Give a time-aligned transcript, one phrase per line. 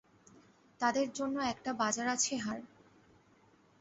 [0.79, 2.63] তাদের জন্যএকটা বাজার আছে হাড়?